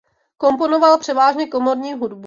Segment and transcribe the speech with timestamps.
[0.37, 2.19] Komponoval převážně komorní hudbu.